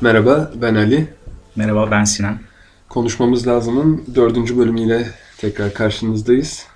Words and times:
Merhaba, 0.00 0.52
ben 0.54 0.74
Ali. 0.74 1.08
Merhaba 1.56 1.90
ben 1.90 2.04
Sinan. 2.04 2.38
Konuşmamız 2.88 3.46
lazımın 3.46 4.04
dördüncü 4.14 4.58
bölümüyle 4.58 5.10
tekrar 5.38 5.74
karşınızdayız. 5.74 6.66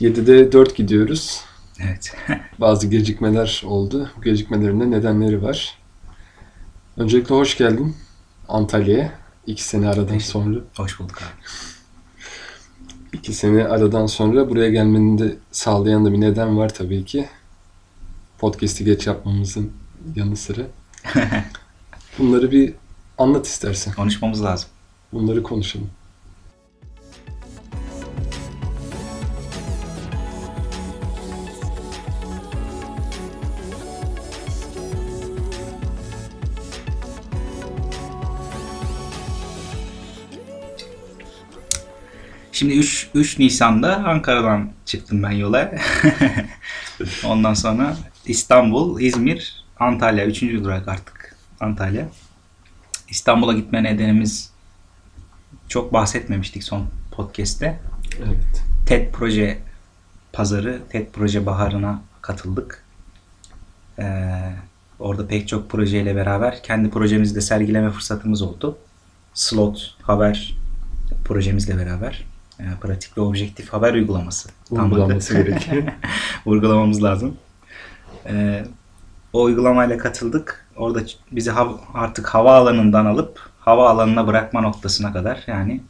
7'de 0.00 0.52
4 0.52 0.76
gidiyoruz. 0.76 1.44
Evet. 1.80 2.16
Bazı 2.60 2.86
gecikmeler 2.86 3.62
oldu. 3.66 4.10
Bu 4.16 4.22
gecikmelerin 4.22 4.80
de 4.80 4.90
nedenleri 4.90 5.42
var. 5.42 5.78
Öncelikle 6.96 7.34
hoş 7.34 7.58
geldin 7.58 7.96
Antalya'ya. 8.48 9.12
İki 9.46 9.64
sene 9.64 9.88
aradan 9.88 10.18
sonra. 10.18 10.60
Hoş 10.76 11.00
bulduk 11.00 11.18
abi. 11.22 11.42
İki 13.12 13.32
sene 13.32 13.64
aradan 13.64 14.06
sonra 14.06 14.50
buraya 14.50 14.70
gelmeni 14.70 15.18
de 15.18 15.36
sağlayan 15.52 16.04
da 16.04 16.12
bir 16.12 16.20
neden 16.20 16.58
var 16.58 16.74
tabii 16.74 17.04
ki. 17.04 17.28
Podcast'i 18.38 18.84
geç 18.84 19.06
yapmamızın 19.06 19.72
yanı 20.16 20.36
sıra. 20.36 20.62
Bunları 22.18 22.50
bir 22.50 22.74
anlat 23.18 23.46
istersen. 23.46 23.94
Konuşmamız 23.94 24.44
lazım. 24.44 24.68
Bunları 25.12 25.42
konuşalım. 25.42 25.90
Şimdi 42.52 42.74
3, 42.74 43.10
3 43.14 43.38
Nisan'da 43.38 43.96
Ankara'dan 43.96 44.70
çıktım 44.84 45.22
ben 45.22 45.30
yola. 45.30 45.72
Ondan 47.24 47.54
sonra 47.54 47.96
İstanbul, 48.26 49.00
İzmir, 49.00 49.64
Antalya. 49.78 50.26
Üçüncü 50.26 50.64
durak 50.64 50.88
artık 50.88 51.15
Antalya. 51.60 52.08
İstanbul'a 53.08 53.52
gitme 53.52 53.82
nedenimiz 53.82 54.50
çok 55.68 55.92
bahsetmemiştik 55.92 56.64
son 56.64 56.86
podcast'te. 57.10 57.80
Evet. 58.18 58.64
TED 58.86 59.12
proje 59.12 59.58
pazarı, 60.32 60.82
TED 60.88 61.06
proje 61.12 61.46
baharına 61.46 62.02
katıldık. 62.22 62.84
Ee, 63.98 64.52
orada 64.98 65.26
pek 65.26 65.48
çok 65.48 65.70
projeyle 65.70 66.16
beraber 66.16 66.62
kendi 66.62 66.90
projemizi 66.90 67.34
de 67.34 67.40
sergileme 67.40 67.90
fırsatımız 67.90 68.42
oldu. 68.42 68.78
Slot 69.34 69.96
haber 70.02 70.58
projemizle 71.24 71.76
beraber. 71.76 72.24
Ee, 72.60 72.64
pratik 72.80 73.18
ve 73.18 73.20
objektif 73.20 73.68
haber 73.68 73.94
uygulaması. 73.94 74.48
Adı. 75.34 75.44
gerekiyor. 75.44 75.82
Uygulamamız 76.46 77.02
lazım. 77.02 77.36
Ee, 78.26 78.64
o 79.36 79.42
uygulamayla 79.42 79.98
katıldık. 79.98 80.66
Orada 80.76 81.00
bizi 81.32 81.50
hav- 81.50 81.78
artık 81.94 82.26
havaalanından 82.26 83.06
alıp 83.06 83.50
havaalanına 83.60 84.26
bırakma 84.26 84.60
noktasına 84.60 85.12
kadar 85.12 85.44
yani 85.46 85.80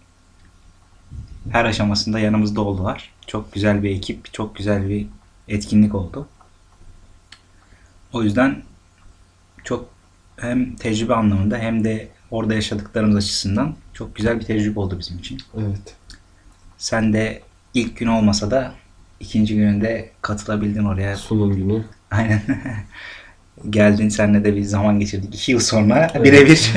her 1.50 1.64
aşamasında 1.64 2.18
yanımızda 2.18 2.60
oldular. 2.60 3.12
Çok 3.26 3.52
güzel 3.52 3.82
bir 3.82 3.90
ekip, 3.90 4.34
çok 4.34 4.56
güzel 4.56 4.88
bir 4.88 5.06
etkinlik 5.48 5.94
oldu. 5.94 6.28
O 8.12 8.22
yüzden 8.22 8.62
çok 9.64 9.88
hem 10.36 10.76
tecrübe 10.76 11.14
anlamında 11.14 11.58
hem 11.58 11.84
de 11.84 12.08
orada 12.30 12.54
yaşadıklarımız 12.54 13.16
açısından 13.16 13.74
çok 13.94 14.16
güzel 14.16 14.40
bir 14.40 14.44
tecrübe 14.44 14.80
oldu 14.80 14.98
bizim 14.98 15.18
için. 15.18 15.38
Evet. 15.58 15.96
Sen 16.78 17.12
de 17.12 17.42
ilk 17.74 17.96
gün 17.96 18.06
olmasa 18.06 18.50
da 18.50 18.74
ikinci 19.20 19.56
gününde 19.56 20.10
katılabildin 20.22 20.84
oraya. 20.84 21.16
Sunum 21.16 21.56
günü. 21.56 21.84
Aynen. 22.10 22.42
Geldin 23.70 24.08
seninle 24.08 24.44
de 24.44 24.56
bir 24.56 24.62
zaman 24.62 25.00
geçirdik. 25.00 25.34
İki 25.34 25.52
yıl 25.52 25.60
sonra 25.60 26.10
Evet. 26.14 26.24
birebir 26.24 26.70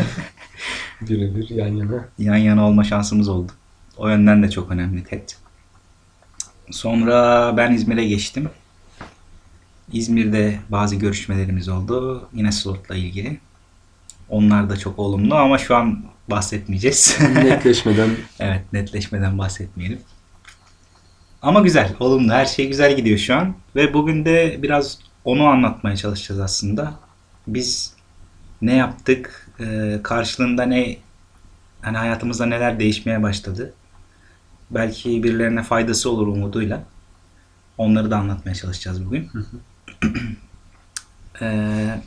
Birebir 1.02 1.50
yan 1.50 1.68
yana. 1.68 2.06
yan 2.20 2.36
yana 2.36 2.68
olma 2.68 2.84
şansımız 2.84 3.30
oldu. 3.30 3.52
O 3.98 4.10
yönden 4.10 4.44
de 4.44 4.50
çok 4.52 4.72
önemli 4.72 5.04
TED. 5.04 5.30
Sonra 6.72 7.54
ben 7.58 7.72
İzmir'e 7.72 8.06
geçtim. 8.06 8.50
İzmir'de 9.94 10.60
bazı 10.70 10.96
görüşmelerimiz 10.96 11.70
oldu. 11.70 12.28
Yine 12.34 12.52
slotla 12.52 12.96
ilgili. 12.96 13.38
Onlar 14.30 14.70
da 14.70 14.78
çok 14.78 15.00
olumlu 15.00 15.36
ama 15.36 15.58
şu 15.58 15.76
an 15.76 16.04
bahsetmeyeceğiz. 16.28 17.18
Netleşmeden 17.36 18.10
evet 18.40 18.62
netleşmeden 18.74 19.38
bahsetmeyelim. 19.38 20.00
Ama 21.42 21.62
güzel, 21.62 21.94
olumlu. 22.00 22.34
Her 22.34 22.46
şey 22.46 22.68
güzel 22.68 22.96
gidiyor 22.98 23.18
şu 23.18 23.36
an. 23.36 23.56
Ve 23.76 23.94
bugün 23.94 24.26
de 24.26 24.60
biraz 24.64 25.00
onu 25.24 25.48
anlatmaya 25.48 25.96
çalışacağız 25.96 26.42
aslında. 26.42 26.94
Biz 27.48 27.94
ne 28.62 28.76
yaptık, 28.76 29.50
e, 29.60 30.00
karşılığında 30.04 30.64
ne, 30.64 30.98
hani 31.82 31.98
hayatımızda 31.98 32.46
neler 32.46 32.80
değişmeye 32.80 33.24
başladı. 33.24 33.74
Belki 34.72 35.24
birilerine 35.24 35.64
faydası 35.64 36.10
olur 36.10 36.28
umuduyla. 36.28 36.84
Onları 37.78 38.12
da 38.12 38.18
anlatmaya 38.18 38.56
çalışacağız 38.56 39.06
bugün. 39.06 39.32
Ee, 41.42 42.02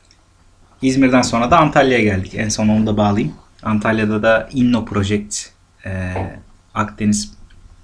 İzmir'den 0.82 1.22
sonra 1.22 1.50
da 1.50 1.58
Antalya'ya 1.58 2.04
geldik. 2.04 2.34
En 2.34 2.48
son 2.48 2.68
onu 2.68 2.86
da 2.86 2.96
bağlayayım. 2.96 3.34
Antalya'da 3.62 4.22
da 4.22 4.48
Inno 4.52 4.84
Project 4.84 5.46
e, 5.86 6.14
Akdeniz 6.74 7.34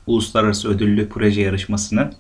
Uluslararası 0.07 0.69
Ödüllü 0.69 1.09
Proje 1.09 1.41
Yarışması'nı 1.41 2.11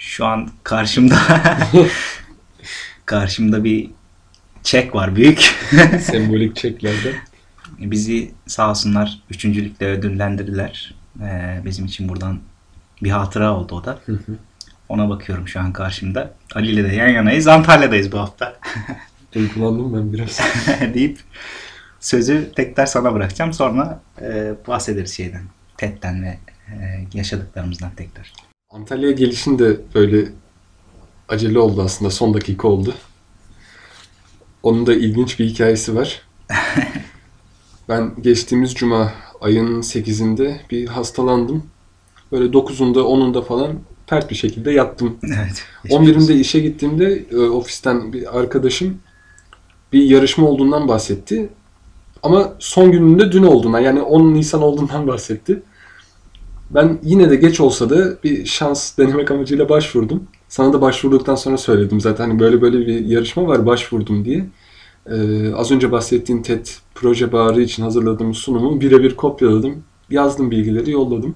şu 0.00 0.26
an 0.26 0.50
karşımda 0.64 1.16
karşımda 3.06 3.64
bir 3.64 3.90
çek 4.62 4.94
var 4.94 5.16
büyük. 5.16 5.38
sembolik 6.00 6.56
çeklerden. 6.56 7.14
Bizi 7.78 8.30
sağ 8.46 8.70
olsunlar 8.70 9.22
üçüncülükle 9.30 9.86
ödüllendirdiler. 9.86 10.94
Ee, 11.22 11.60
bizim 11.64 11.84
için 11.84 12.08
buradan 12.08 12.40
bir 13.02 13.10
hatıra 13.10 13.56
oldu 13.56 13.74
o 13.74 13.84
da. 13.84 13.98
Ona 14.88 15.08
bakıyorum 15.08 15.48
şu 15.48 15.60
an 15.60 15.72
karşımda. 15.72 16.34
Ali 16.54 16.70
ile 16.70 16.84
de 16.90 16.94
yan 16.94 17.08
yanayız. 17.08 17.46
Antalya'dayız 17.46 18.12
bu 18.12 18.18
hafta. 18.18 18.56
Duygulandım 19.32 19.94
ben 19.94 20.12
biraz. 20.12 20.40
deyip 20.94 21.18
sözü 22.00 22.52
tekrar 22.56 22.86
sana 22.86 23.14
bırakacağım. 23.14 23.52
Sonra 23.52 24.00
e, 24.22 24.52
bahsederiz 24.68 25.16
şeyden. 25.16 25.42
TED'den 25.76 26.22
ve 26.22 26.38
e, 26.68 27.04
yaşadıklarımızdan 27.14 27.90
tekrar. 27.96 28.49
Antalya'ya 28.70 29.12
gelişin 29.12 29.58
de 29.58 29.80
böyle 29.94 30.28
acele 31.28 31.58
oldu 31.58 31.82
aslında. 31.82 32.10
Son 32.10 32.34
dakika 32.34 32.68
oldu. 32.68 32.94
Onun 34.62 34.86
da 34.86 34.94
ilginç 34.94 35.38
bir 35.38 35.44
hikayesi 35.44 35.96
var. 35.96 36.22
ben 37.88 38.12
geçtiğimiz 38.20 38.74
cuma 38.74 39.12
ayın 39.40 39.82
8'inde 39.82 40.56
bir 40.70 40.86
hastalandım. 40.86 41.66
Böyle 42.32 42.44
9'unda 42.44 42.98
10'unda 42.98 43.44
falan 43.44 43.78
pert 44.06 44.30
bir 44.30 44.34
şekilde 44.34 44.72
yattım. 44.72 45.18
Evet. 45.24 45.64
11'inde 45.84 46.32
işe 46.32 46.60
gittiğimde 46.60 47.24
e, 47.30 47.36
ofisten 47.36 48.12
bir 48.12 48.38
arkadaşım 48.38 48.98
bir 49.92 50.02
yarışma 50.02 50.46
olduğundan 50.46 50.88
bahsetti. 50.88 51.48
Ama 52.22 52.52
son 52.58 52.92
gününde 52.92 53.32
dün 53.32 53.42
olduğundan 53.42 53.80
yani 53.80 54.02
10 54.02 54.34
Nisan 54.34 54.62
olduğundan 54.62 55.06
bahsetti. 55.06 55.62
Ben 56.70 56.98
yine 57.02 57.30
de 57.30 57.36
geç 57.36 57.60
olsa 57.60 57.90
da 57.90 58.22
bir 58.24 58.46
şans 58.46 58.98
denemek 58.98 59.30
amacıyla 59.30 59.68
başvurdum. 59.68 60.28
Sana 60.48 60.72
da 60.72 60.80
başvurduktan 60.80 61.34
sonra 61.34 61.56
söyledim 61.56 62.00
zaten 62.00 62.28
hani 62.28 62.40
böyle 62.40 62.62
böyle 62.62 62.86
bir 62.86 63.06
yarışma 63.06 63.46
var 63.46 63.66
başvurdum 63.66 64.24
diye. 64.24 64.46
Ee, 65.06 65.54
az 65.54 65.70
önce 65.70 65.92
bahsettiğin 65.92 66.42
TED 66.42 66.66
proje 66.94 67.32
bağrı 67.32 67.62
için 67.62 67.82
hazırladığım 67.82 68.34
sunumu 68.34 68.80
birebir 68.80 69.16
kopyaladım. 69.16 69.82
Yazdım 70.10 70.50
bilgileri 70.50 70.90
yolladım. 70.90 71.34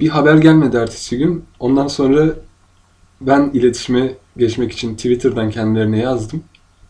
Bir 0.00 0.08
haber 0.08 0.36
gelmedi 0.36 0.76
ertesi 0.76 1.18
gün. 1.18 1.44
Ondan 1.60 1.86
sonra 1.86 2.26
ben 3.20 3.50
iletişime 3.54 4.14
geçmek 4.36 4.72
için 4.72 4.94
Twitter'dan 4.94 5.50
kendilerine 5.50 5.98
yazdım. 5.98 6.42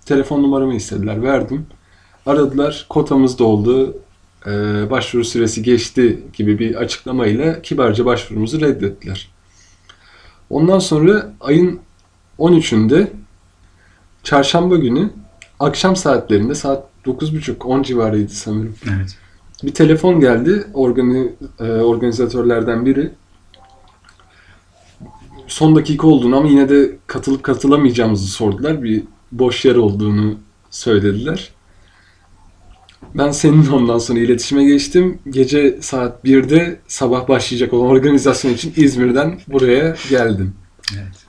Telefon 0.06 0.42
numaramı 0.42 0.74
istediler, 0.74 1.22
verdim. 1.22 1.66
Aradılar, 2.26 2.86
kotamız 2.88 3.38
doldu, 3.38 3.96
e, 4.48 4.90
başvuru 4.90 5.24
süresi 5.24 5.62
geçti 5.62 6.18
gibi 6.32 6.58
bir 6.58 6.74
açıklamayla 6.74 7.62
kibarca 7.62 8.04
başvurumuzu 8.04 8.60
reddettiler. 8.60 9.28
Ondan 10.50 10.78
sonra 10.78 11.32
ayın 11.40 11.80
13'ünde 12.38 13.06
çarşamba 14.22 14.76
günü 14.76 15.10
akşam 15.60 15.96
saatlerinde 15.96 16.54
saat 16.54 16.84
9.30-10 17.06 17.84
civarıydı 17.84 18.32
sanırım. 18.32 18.74
Evet. 18.96 19.18
Bir 19.62 19.74
telefon 19.74 20.20
geldi 20.20 20.66
organi, 20.74 21.32
e, 21.60 21.64
organizatörlerden 21.64 22.86
biri. 22.86 23.10
Son 25.46 25.76
dakika 25.76 26.06
olduğunu 26.06 26.36
ama 26.36 26.48
yine 26.48 26.68
de 26.68 26.96
katılıp 27.06 27.42
katılamayacağımızı 27.42 28.26
sordular. 28.26 28.82
Bir 28.82 29.02
boş 29.32 29.64
yer 29.64 29.74
olduğunu 29.74 30.34
söylediler. 30.70 31.50
Ben 33.14 33.30
senin 33.30 33.66
ondan 33.66 33.98
sonra 33.98 34.18
iletişime 34.18 34.64
geçtim. 34.64 35.18
Gece 35.30 35.78
saat 35.82 36.24
1'de 36.24 36.80
sabah 36.88 37.28
başlayacak 37.28 37.72
olan 37.72 37.86
organizasyon 37.86 38.52
için 38.52 38.72
İzmir'den 38.76 39.40
buraya 39.48 39.96
geldim. 40.10 40.54
Evet. 40.94 41.26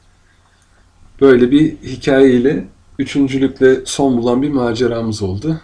Böyle 1.22 1.52
bir 1.52 1.76
hikayeyle 1.84 2.68
üçüncülükle 3.00 3.86
son 3.86 4.18
bulan 4.18 4.42
bir 4.42 4.50
maceramız 4.50 5.22
oldu. 5.22 5.62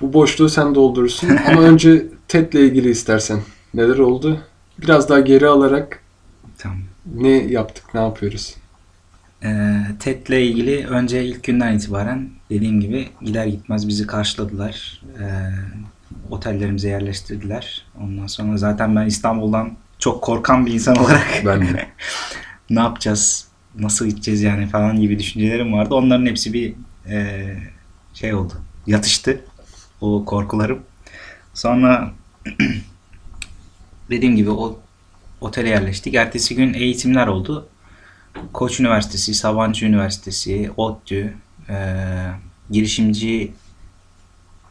Bu 0.00 0.12
boşluğu 0.12 0.48
sen 0.48 0.74
doldurursun 0.74 1.28
ama 1.46 1.60
önce 1.62 2.06
TED'le 2.28 2.54
ilgili 2.54 2.90
istersen. 2.90 3.40
Neler 3.74 3.98
oldu? 3.98 4.40
Biraz 4.78 5.08
daha 5.08 5.20
geri 5.20 5.46
alarak 5.46 6.02
Tamam. 6.58 6.78
ne 7.14 7.28
yaptık, 7.28 7.84
ne 7.94 8.00
yapıyoruz? 8.00 8.54
Ee, 9.44 9.80
TED'le 10.00 10.30
ilgili 10.30 10.86
önce 10.86 11.24
ilk 11.24 11.44
günden 11.44 11.74
itibaren 11.76 12.30
dediğim 12.50 12.80
gibi 12.80 13.08
gider 13.22 13.46
gitmez 13.46 13.88
bizi 13.88 14.06
karşıladılar. 14.06 15.02
Ee, 15.20 15.50
otellerimize 16.30 16.88
yerleştirdiler. 16.88 17.84
Ondan 18.00 18.26
sonra 18.26 18.56
zaten 18.56 18.96
ben 18.96 19.06
İstanbul'dan 19.06 19.72
çok 19.98 20.22
korkan 20.22 20.66
bir 20.66 20.72
insan 20.72 20.96
olarak 20.96 21.42
Ben 21.46 21.60
de. 21.60 21.88
ne 22.70 22.80
yapacağız, 22.80 23.48
nasıl 23.74 24.06
gideceğiz 24.06 24.42
yani 24.42 24.66
falan 24.66 25.00
gibi 25.00 25.18
düşüncelerim 25.18 25.72
vardı. 25.72 25.94
Onların 25.94 26.26
hepsi 26.26 26.52
bir 26.52 26.74
e, 27.08 27.46
şey 28.14 28.34
oldu, 28.34 28.52
yatıştı 28.86 29.40
o 30.00 30.24
korkularım. 30.24 30.82
Sonra 31.54 32.12
dediğim 34.10 34.36
gibi 34.36 34.50
o 34.50 34.78
otele 35.40 35.68
yerleştik. 35.68 36.14
Ertesi 36.14 36.56
gün 36.56 36.74
eğitimler 36.74 37.26
oldu. 37.26 37.68
Koç 38.52 38.80
Üniversitesi, 38.80 39.34
Sabancı 39.34 39.86
Üniversitesi, 39.86 40.70
ODTÜ, 40.76 41.34
e, 41.68 41.76
girişimci 42.70 43.52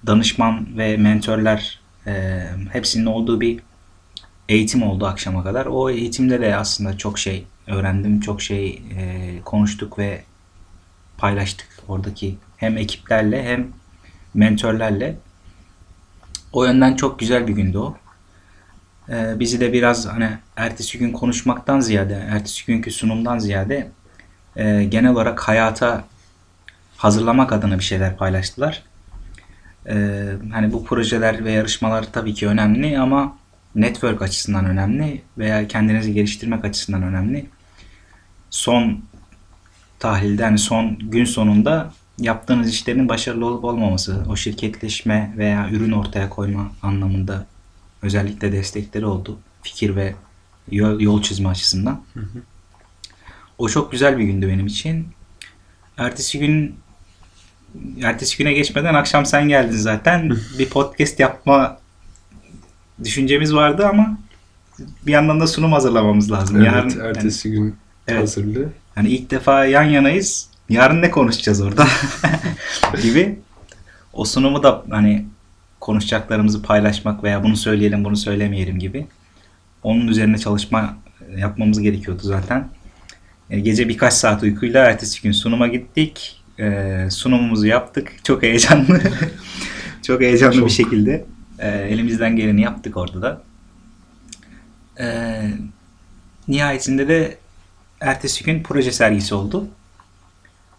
danışman 0.07 0.77
ve 0.77 0.97
mentörler 0.97 1.79
e, 2.07 2.43
hepsinin 2.71 3.05
olduğu 3.05 3.41
bir 3.41 3.59
eğitim 4.49 4.83
oldu 4.83 5.05
akşama 5.05 5.43
kadar. 5.43 5.65
O 5.65 5.89
eğitimde 5.89 6.41
de 6.41 6.55
aslında 6.55 6.97
çok 6.97 7.19
şey 7.19 7.45
öğrendim, 7.67 8.19
çok 8.19 8.41
şey 8.41 8.81
e, 8.97 9.35
konuştuk 9.45 9.99
ve 9.99 10.23
paylaştık 11.17 11.67
oradaki 11.87 12.37
hem 12.57 12.77
ekiplerle 12.77 13.43
hem 13.43 13.67
mentörlerle. 14.33 15.17
O 16.53 16.65
yönden 16.65 16.95
çok 16.95 17.19
güzel 17.19 17.47
bir 17.47 17.53
gündü 17.53 17.77
o. 17.77 17.97
E, 19.09 19.39
bizi 19.39 19.59
de 19.59 19.73
biraz 19.73 20.07
hani 20.07 20.29
ertesi 20.55 20.97
gün 20.97 21.11
konuşmaktan 21.11 21.79
ziyade, 21.79 22.27
ertesi 22.29 22.65
günkü 22.65 22.91
sunumdan 22.91 23.39
ziyade 23.39 23.91
e, 24.55 24.83
genel 24.83 25.11
olarak 25.11 25.39
hayata 25.39 26.03
hazırlamak 26.97 27.53
adına 27.53 27.79
bir 27.79 27.83
şeyler 27.83 28.17
paylaştılar. 28.17 28.83
E, 29.89 30.25
hani 30.51 30.73
bu 30.73 30.85
projeler 30.85 31.45
ve 31.45 31.51
yarışmalar 31.51 32.11
tabii 32.11 32.33
ki 32.33 32.47
önemli 32.47 32.99
ama 32.99 33.37
network 33.75 34.21
açısından 34.21 34.65
önemli 34.65 35.21
veya 35.37 35.67
kendinizi 35.67 36.13
geliştirmek 36.13 36.65
açısından 36.65 37.03
önemli. 37.03 37.45
Son 38.49 39.03
tahlilde 39.99 40.43
hani 40.43 40.57
son 40.57 40.99
gün 40.99 41.25
sonunda 41.25 41.93
yaptığınız 42.19 42.69
işlerin 42.69 43.09
başarılı 43.09 43.45
olup 43.45 43.63
olmaması, 43.63 44.23
o 44.29 44.35
şirketleşme 44.35 45.33
veya 45.37 45.69
ürün 45.69 45.91
ortaya 45.91 46.29
koyma 46.29 46.71
anlamında 46.81 47.45
özellikle 48.01 48.51
destekleri 48.51 49.05
oldu. 49.05 49.39
Fikir 49.61 49.95
ve 49.95 50.15
yol, 50.71 50.99
yol 50.99 51.21
çizme 51.21 51.49
açısından. 51.49 52.01
O 53.57 53.69
çok 53.69 53.91
güzel 53.91 54.17
bir 54.17 54.23
gündü 54.23 54.47
benim 54.47 54.67
için. 54.67 55.07
Ertesi 55.97 56.39
gün 56.39 56.75
ertesi 58.01 58.37
güne 58.37 58.53
geçmeden 58.53 58.93
akşam 58.93 59.25
sen 59.25 59.47
geldin 59.47 59.77
zaten. 59.77 60.37
bir 60.59 60.69
podcast 60.69 61.19
yapma 61.19 61.77
düşüncemiz 63.03 63.53
vardı 63.53 63.87
ama 63.87 64.17
bir 65.05 65.11
yandan 65.11 65.39
da 65.39 65.47
sunum 65.47 65.71
hazırlamamız 65.73 66.31
lazım. 66.31 66.55
Evet, 66.55 66.65
Yarın, 66.67 66.99
ertesi 66.99 67.51
gün 67.51 67.75
Evet. 68.07 68.21
hazırlı. 68.21 68.69
Hani 68.95 69.09
ilk 69.09 69.31
defa 69.31 69.65
yan 69.65 69.83
yanayız. 69.83 70.49
Yarın 70.69 71.01
ne 71.01 71.11
konuşacağız 71.11 71.61
orada 71.61 71.87
gibi. 73.01 73.39
O 74.13 74.25
sunumu 74.25 74.63
da 74.63 74.83
hani 74.89 75.25
konuşacaklarımızı 75.87 76.61
paylaşmak 76.61 77.23
veya 77.23 77.43
bunu 77.43 77.55
söyleyelim 77.55 78.03
bunu 78.03 78.17
söylemeyelim 78.17 78.79
gibi. 78.79 79.07
Onun 79.83 80.07
üzerine 80.07 80.37
çalışma 80.37 80.97
yapmamız 81.37 81.81
gerekiyordu 81.81 82.21
zaten. 82.23 82.67
E, 83.49 83.59
Gece 83.59 83.89
birkaç 83.89 84.13
saat 84.13 84.43
uykuyla 84.43 84.85
ertesi 84.85 85.21
gün 85.21 85.31
sunuma 85.31 85.67
gittik. 85.67 86.43
E, 86.59 87.07
sunumumuzu 87.11 87.67
yaptık. 87.67 88.13
Çok 88.23 88.43
heyecanlı. 88.43 89.01
Çok 90.03 90.21
heyecanlı 90.21 90.55
Çok. 90.55 90.65
bir 90.65 90.71
şekilde. 90.71 91.25
e, 91.59 91.69
elimizden 91.69 92.35
geleni 92.35 92.61
yaptık 92.61 92.97
orada 92.97 93.21
da. 93.21 93.41
E, 94.99 95.07
nihayetinde 96.47 97.07
de 97.07 97.37
ertesi 98.01 98.43
gün 98.43 98.63
proje 98.63 98.91
sergisi 98.91 99.35
oldu. 99.35 99.67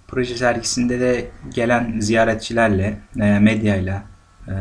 Proje 0.08 0.36
sergisinde 0.36 1.00
de 1.00 1.30
gelen 1.54 2.00
ziyaretçilerle, 2.00 2.98
e, 3.20 3.38
medyayla, 3.38 4.02
e, 4.48 4.54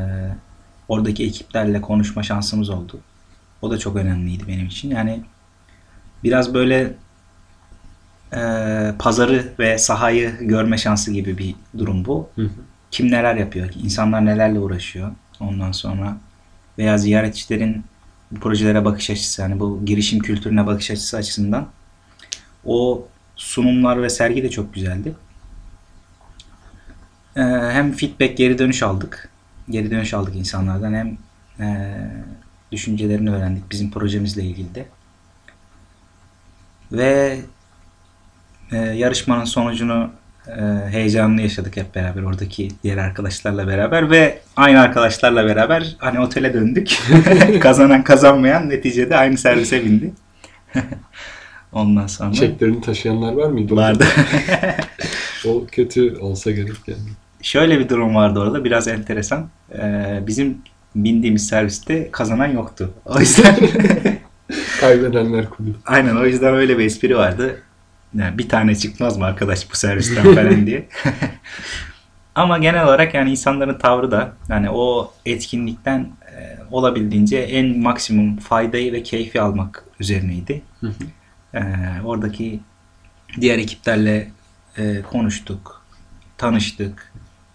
oradaki 0.88 1.26
ekiplerle 1.26 1.82
konuşma 1.82 2.24
şansımız 2.24 2.70
oldu. 2.70 3.00
O 3.62 3.72
da 3.72 3.78
çok 3.78 3.96
önemliydi 3.96 4.48
benim 4.48 4.66
için. 4.66 4.90
Yani 4.90 5.22
biraz 6.24 6.54
böyle 6.54 6.94
e, 8.34 8.42
pazarı 9.00 9.54
ve 9.60 9.78
sahayı 9.78 10.38
görme 10.42 10.78
şansı 10.78 11.12
gibi 11.12 11.38
bir 11.38 11.56
durum 11.78 12.06
bu. 12.06 12.30
Hı 12.36 12.42
hı. 12.42 12.50
Kim 12.92 13.12
neler 13.12 13.36
yapıyor, 13.36 13.70
insanlar 13.84 14.26
nelerle 14.26 14.60
uğraşıyor. 14.60 15.12
Ondan 15.40 15.72
sonra 15.72 16.18
veya 16.78 16.98
ziyaretçilerin 16.98 17.84
bu 18.32 18.40
projelere 18.40 18.86
bakış 18.86 19.10
açısı, 19.10 19.42
yani 19.42 19.60
bu 19.60 19.86
girişim 19.86 20.20
kültürüne 20.20 20.68
bakış 20.68 20.92
açısı 20.92 21.18
açısından 21.18 21.68
o 22.66 23.08
sunumlar 23.36 24.04
ve 24.04 24.10
sergi 24.10 24.44
de 24.44 24.50
çok 24.50 24.74
güzeldi. 24.74 25.16
Ee, 27.36 27.42
hem 27.72 27.92
feedback 27.92 28.38
geri 28.38 28.58
dönüş 28.58 28.84
aldık. 28.84 29.30
Geri 29.70 29.92
dönüş 29.92 30.14
aldık 30.14 30.36
insanlardan 30.36 30.94
hem 30.94 31.18
e, 31.68 31.98
düşüncelerini 32.72 33.32
öğrendik 33.32 33.72
bizim 33.72 33.92
projemizle 33.92 34.44
ilgili 34.44 34.76
de. 34.76 34.86
Ve 36.92 37.40
e, 38.72 38.78
yarışmanın 38.78 39.46
sonucunu 39.46 40.10
e, 40.48 40.62
heyecanlı 40.90 41.42
yaşadık 41.42 41.78
hep 41.78 41.96
beraber 41.96 42.22
oradaki 42.22 42.70
diğer 42.84 42.98
arkadaşlarla 42.98 43.68
beraber 43.68 44.12
ve 44.12 44.40
aynı 44.56 44.82
arkadaşlarla 44.82 45.46
beraber 45.46 45.96
hani 46.00 46.20
otele 46.20 46.54
döndük. 46.54 46.98
Kazanan 47.62 48.04
kazanmayan 48.04 48.70
neticede 48.70 49.18
aynı 49.18 49.38
servise 49.38 49.86
bindi. 49.86 50.14
Ondan 51.72 52.08
sonra 52.08 52.34
Çeklerini 52.34 52.82
taşıyanlar 52.82 53.34
var 53.34 53.50
mıydı? 53.50 53.76
vardı. 53.76 54.06
O 55.46 55.66
kötü 55.72 56.18
olsa 56.18 56.52
gerek 56.52 56.88
yani. 56.88 57.00
Şöyle 57.42 57.80
bir 57.80 57.90
durum 57.90 58.16
vardı 58.16 58.40
orada 58.40 58.64
biraz 58.64 58.88
enteresan. 58.88 59.50
Ee, 59.74 60.20
bizim 60.28 60.58
bindiğimiz 60.96 61.48
serviste 61.48 62.12
kazanan 62.12 62.48
yoktu. 62.48 62.94
O 63.06 63.20
yüzden 63.20 63.56
Kaybedenler 64.80 65.50
kulübü. 65.50 65.76
aynen 65.86 66.16
o 66.16 66.26
yüzden 66.26 66.54
öyle 66.56 66.78
bir 66.78 66.86
espri 66.86 67.18
vardı. 67.18 67.62
Yani 68.16 68.38
bir 68.38 68.50
tane 68.50 68.76
çıkmaz 68.76 69.18
mı 69.18 69.26
arkadaş 69.26 69.72
bu 69.72 69.76
servisten 69.76 70.36
falan 70.36 70.68
diye. 70.68 70.88
Ama 72.36 72.58
genel 72.58 72.84
olarak 72.86 73.14
yani 73.14 73.32
insanların 73.32 73.78
tavrı 73.80 74.12
da 74.12 74.34
yani 74.50 74.70
o 74.70 75.14
etkinlikten 75.26 76.00
e, 76.32 76.58
olabildiğince 76.72 77.38
en 77.38 77.80
maksimum 77.80 78.38
faydayı 78.38 78.94
ve 78.94 79.04
keyfi 79.04 79.42
almak 79.42 79.84
üzerineydi. 80.00 80.62
Hı 80.80 80.88
hı. 80.88 80.94
Ee, 81.54 81.62
oradaki 82.06 82.60
diğer 83.42 83.58
ekiplerle 83.58 84.32
e, 84.78 85.02
konuştuk, 85.02 85.86
tanıştık. 86.38 87.14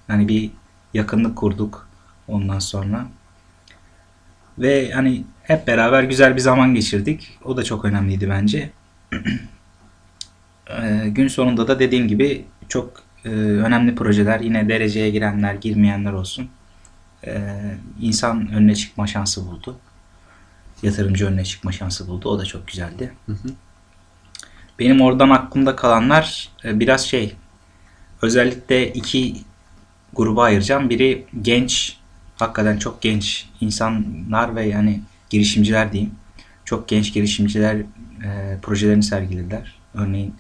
Yani 0.08 0.28
bir 0.28 0.50
yakınlık 0.94 1.36
kurduk 1.36 1.88
ondan 2.28 2.58
sonra. 2.58 3.06
Ve 4.58 4.90
hani 4.90 5.24
hep 5.42 5.66
beraber 5.66 6.02
güzel 6.02 6.36
bir 6.36 6.40
zaman 6.40 6.74
geçirdik. 6.74 7.38
O 7.44 7.56
da 7.56 7.64
çok 7.64 7.84
önemliydi 7.84 8.30
bence. 8.30 8.70
Ee, 10.70 11.08
gün 11.08 11.28
sonunda 11.28 11.68
da 11.68 11.78
dediğim 11.78 12.08
gibi 12.08 12.44
çok 12.68 13.02
e, 13.24 13.28
önemli 13.28 13.94
projeler 13.94 14.40
yine 14.40 14.68
dereceye 14.68 15.10
girenler, 15.10 15.54
girmeyenler 15.54 16.12
olsun. 16.12 16.48
Ee, 17.26 17.74
insan 18.00 18.52
önüne 18.52 18.74
çıkma 18.74 19.06
şansı 19.06 19.46
buldu. 19.46 19.76
Yatırımcı 20.82 21.26
önüne 21.26 21.44
çıkma 21.44 21.72
şansı 21.72 22.08
buldu. 22.08 22.28
O 22.28 22.38
da 22.38 22.44
çok 22.44 22.68
güzeldi. 22.68 23.12
Hı 23.26 23.32
hı. 23.32 23.48
Benim 24.78 25.00
oradan 25.00 25.30
aklımda 25.30 25.76
kalanlar 25.76 26.48
e, 26.64 26.80
biraz 26.80 27.06
şey. 27.06 27.36
Özellikle 28.22 28.92
iki 28.92 29.36
gruba 30.12 30.42
ayıracağım. 30.42 30.90
Biri 30.90 31.24
genç, 31.42 31.96
hakikaten 32.36 32.78
çok 32.78 33.02
genç 33.02 33.48
insanlar 33.60 34.56
ve 34.56 34.66
yani 34.66 35.00
girişimciler 35.30 35.92
diyeyim. 35.92 36.12
Çok 36.64 36.88
genç 36.88 37.14
girişimciler 37.14 37.76
e, 38.24 38.58
projelerini 38.62 39.02
sergilediler. 39.02 39.74
Örneğin 39.94 40.34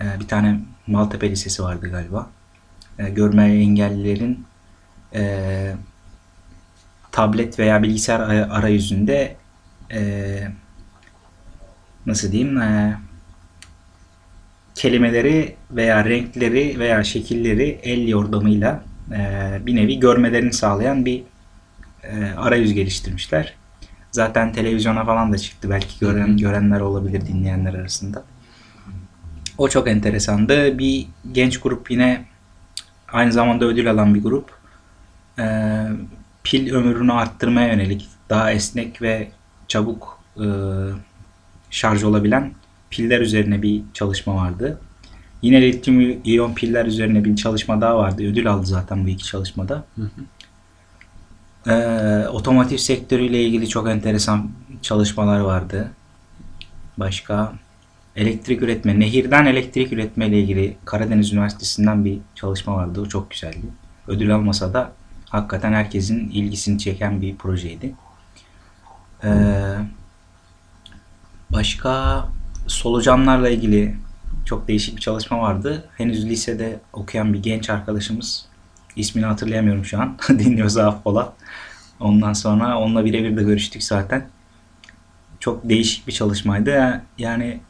e, 0.00 0.20
bir 0.20 0.28
tane 0.28 0.60
Maltepe 0.86 1.30
Lisesi 1.30 1.62
vardı 1.62 1.90
galiba. 1.90 2.30
E, 2.98 3.10
görme 3.10 3.44
engellilerin 3.44 4.44
e, 5.14 5.74
tablet 7.12 7.58
veya 7.58 7.82
bilgisayar 7.82 8.20
ay- 8.20 8.42
arayüzünde 8.42 9.36
e, 9.92 10.42
nasıl 12.06 12.32
diyeyim 12.32 12.58
e, 12.62 12.98
kelimeleri 14.74 15.56
veya 15.70 16.04
renkleri 16.04 16.78
veya 16.78 17.04
şekilleri 17.04 17.80
el 17.82 18.08
yordamıyla 18.08 18.89
e, 19.12 19.58
bir 19.66 19.76
nevi 19.76 20.00
görmelerini 20.00 20.52
sağlayan 20.52 21.04
bir 21.04 21.22
e, 22.02 22.24
arayüz 22.36 22.74
geliştirmişler. 22.74 23.54
Zaten 24.12 24.52
televizyona 24.52 25.04
falan 25.04 25.32
da 25.32 25.38
çıktı. 25.38 25.70
Belki 25.70 25.98
gören 26.00 26.36
görenler 26.36 26.80
olabilir 26.80 27.26
dinleyenler 27.26 27.74
arasında. 27.74 28.24
O 29.58 29.68
çok 29.68 29.88
enteresandı. 29.88 30.78
Bir 30.78 31.06
genç 31.32 31.60
grup 31.60 31.90
yine 31.90 32.24
aynı 33.12 33.32
zamanda 33.32 33.64
ödül 33.64 33.90
alan 33.90 34.14
bir 34.14 34.22
grup. 34.22 34.50
E, 35.38 35.86
pil 36.44 36.74
ömrünü 36.74 37.12
arttırmaya 37.12 37.68
yönelik 37.68 38.08
daha 38.28 38.52
esnek 38.52 39.02
ve 39.02 39.30
çabuk 39.68 40.20
e, 40.36 40.46
şarj 41.70 42.04
olabilen 42.04 42.52
piller 42.90 43.20
üzerine 43.20 43.62
bir 43.62 43.82
çalışma 43.94 44.34
vardı. 44.34 44.80
Yine 45.42 45.62
lityum 45.62 46.20
iyon 46.24 46.54
piller 46.54 46.86
üzerine 46.86 47.24
bir 47.24 47.36
çalışma 47.36 47.80
daha 47.80 47.96
vardı. 47.98 48.22
Ödül 48.22 48.50
aldı 48.50 48.66
zaten 48.66 49.04
bu 49.04 49.08
iki 49.08 49.24
çalışmada. 49.24 49.84
Hı 49.96 50.02
hı. 50.02 50.10
Ee, 51.66 52.28
otomotiv 52.28 52.76
sektörüyle 52.76 53.42
ilgili 53.44 53.68
çok 53.68 53.88
enteresan 53.88 54.50
çalışmalar 54.82 55.40
vardı. 55.40 55.90
Başka 56.98 57.52
elektrik 58.16 58.62
üretme, 58.62 59.00
nehirden 59.00 59.46
elektrik 59.46 59.92
üretme 59.92 60.26
ile 60.26 60.40
ilgili 60.40 60.76
Karadeniz 60.84 61.32
Üniversitesi'nden 61.32 62.04
bir 62.04 62.18
çalışma 62.34 62.76
vardı. 62.76 63.00
O 63.00 63.06
çok 63.06 63.30
güzeldi. 63.30 63.66
Ödül 64.08 64.34
almasa 64.34 64.74
da 64.74 64.92
hakikaten 65.28 65.72
herkesin 65.72 66.28
ilgisini 66.28 66.78
çeken 66.78 67.22
bir 67.22 67.36
projeydi. 67.36 67.94
Ee, 69.24 69.28
başka 71.50 72.24
solucanlarla 72.66 73.48
ilgili 73.48 73.96
çok 74.44 74.68
değişik 74.68 74.96
bir 74.96 75.00
çalışma 75.00 75.38
vardı. 75.38 75.88
Henüz 75.96 76.26
lisede 76.26 76.80
okuyan 76.92 77.34
bir 77.34 77.42
genç 77.42 77.70
arkadaşımız 77.70 78.46
ismini 78.96 79.26
hatırlayamıyorum 79.26 79.84
şu 79.84 80.00
an. 80.00 80.18
Dinliyorsa 80.28 80.88
affola. 80.88 81.32
Ondan 82.00 82.32
sonra 82.32 82.78
onunla 82.78 83.04
birebir 83.04 83.36
de 83.36 83.42
görüştük 83.42 83.82
zaten. 83.82 84.28
Çok 85.40 85.68
değişik 85.68 86.06
bir 86.06 86.12
çalışmaydı. 86.12 87.02
Yani 87.18 87.60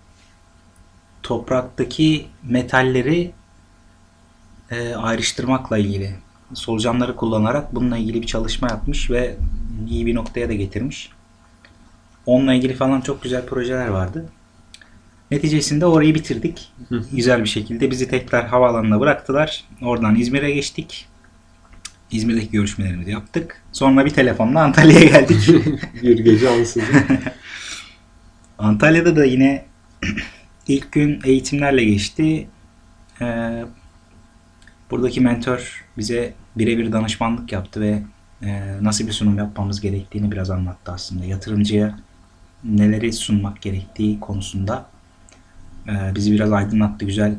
topraktaki 1.22 2.26
metalleri 2.42 3.32
e, 4.70 4.94
ayrıştırmakla 4.94 5.78
ilgili 5.78 6.14
solucanları 6.54 7.16
kullanarak 7.16 7.74
bununla 7.74 7.98
ilgili 7.98 8.22
bir 8.22 8.26
çalışma 8.26 8.68
yapmış 8.68 9.10
ve 9.10 9.36
iyi 9.88 10.06
bir 10.06 10.14
noktaya 10.14 10.48
da 10.48 10.52
getirmiş. 10.52 11.10
Onunla 12.26 12.54
ilgili 12.54 12.74
falan 12.74 13.00
çok 13.00 13.22
güzel 13.22 13.46
projeler 13.46 13.88
vardı. 13.88 14.28
Neticesinde 15.30 15.86
orayı 15.86 16.14
bitirdik. 16.14 16.72
Güzel 17.12 17.40
bir 17.40 17.48
şekilde 17.48 17.90
bizi 17.90 18.08
tekrar 18.08 18.46
havaalanına 18.46 19.00
bıraktılar. 19.00 19.64
Oradan 19.82 20.16
İzmir'e 20.16 20.50
geçtik. 20.50 21.06
İzmir'deki 22.10 22.50
görüşmelerimizi 22.50 23.10
yaptık. 23.10 23.62
Sonra 23.72 24.04
bir 24.04 24.10
telefonla 24.10 24.62
Antalya'ya 24.62 25.04
geldik. 25.04 25.48
bir 26.02 26.18
gece 26.18 26.48
ansızın. 26.48 26.84
Antalya'da 28.58 29.16
da 29.16 29.24
yine 29.24 29.64
ilk 30.68 30.92
gün 30.92 31.20
eğitimlerle 31.24 31.84
geçti. 31.84 32.48
Ee, 33.20 33.64
buradaki 34.90 35.20
mentor 35.20 35.84
bize 35.98 36.34
birebir 36.56 36.92
danışmanlık 36.92 37.52
yaptı 37.52 37.80
ve 37.80 38.02
e, 38.42 38.76
nasıl 38.82 39.06
bir 39.06 39.12
sunum 39.12 39.38
yapmamız 39.38 39.80
gerektiğini 39.80 40.30
biraz 40.30 40.50
anlattı 40.50 40.92
aslında. 40.92 41.24
Yatırımcıya 41.24 41.98
neleri 42.64 43.12
sunmak 43.12 43.62
gerektiği 43.62 44.20
konusunda 44.20 44.86
e, 45.88 46.14
bizi 46.14 46.32
biraz 46.32 46.52
aydınlattı 46.52 47.04
güzel 47.04 47.34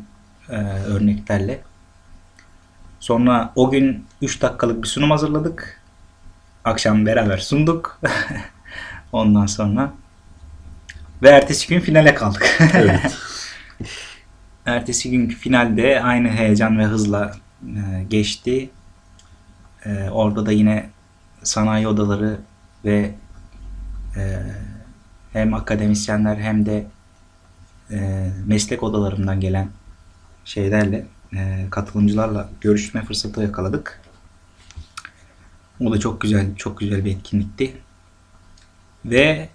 e, 0.49 0.55
örneklerle. 0.63 1.61
Sonra 2.99 3.51
o 3.55 3.71
gün 3.71 4.05
3 4.21 4.41
dakikalık 4.41 4.83
bir 4.83 4.87
sunum 4.87 5.11
hazırladık. 5.11 5.81
Akşam 6.63 7.05
beraber 7.05 7.37
sunduk. 7.37 8.01
Ondan 9.11 9.45
sonra 9.45 9.93
ve 11.21 11.29
ertesi 11.29 11.67
gün 11.67 11.79
finale 11.79 12.15
kaldık. 12.15 12.57
Evet. 12.73 13.17
ertesi 14.65 15.11
günkü 15.11 15.35
finalde 15.35 16.01
aynı 16.01 16.29
heyecan 16.29 16.79
ve 16.79 16.85
hızla 16.85 17.31
e, 17.63 18.03
geçti. 18.09 18.69
E, 19.85 20.09
orada 20.09 20.45
da 20.45 20.51
yine 20.51 20.89
sanayi 21.43 21.87
odaları 21.87 22.39
ve 22.85 23.11
e, 24.17 24.39
hem 25.33 25.53
akademisyenler 25.53 26.37
hem 26.37 26.65
de 26.65 26.85
e, 27.91 28.29
meslek 28.45 28.83
odalarından 28.83 29.39
gelen 29.39 29.69
şeylerle 30.45 31.05
e, 31.33 31.65
katılımcılarla 31.69 32.49
görüşme 32.61 33.05
fırsatı 33.05 33.41
yakaladık. 33.41 34.01
O 35.79 35.91
da 35.91 35.99
çok 35.99 36.21
güzel, 36.21 36.55
çok 36.55 36.79
güzel 36.79 37.05
bir 37.05 37.15
etkinlikti. 37.15 37.73
Ve 39.05 39.49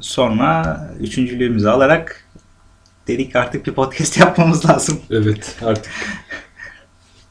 sonra 0.00 0.80
üçüncülüğümüzü 1.00 1.68
alarak 1.68 2.24
dedik 3.08 3.36
artık 3.36 3.66
bir 3.66 3.72
podcast 3.72 4.16
yapmamız 4.20 4.66
lazım. 4.66 5.00
Evet 5.10 5.56
artık 5.62 5.92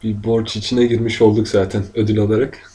bir 0.04 0.24
borç 0.24 0.56
içine 0.56 0.86
girmiş 0.86 1.22
olduk 1.22 1.48
zaten 1.48 1.84
ödül 1.94 2.20
alarak. 2.20 2.72